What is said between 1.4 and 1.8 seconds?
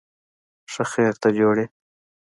یې؟